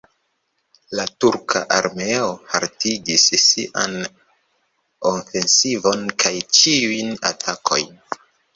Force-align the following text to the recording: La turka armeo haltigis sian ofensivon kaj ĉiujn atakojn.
La 0.99 1.03
turka 1.25 1.61
armeo 1.75 2.31
haltigis 2.53 3.27
sian 3.45 3.99
ofensivon 5.13 6.05
kaj 6.27 6.35
ĉiujn 6.63 7.17
atakojn. 7.33 7.97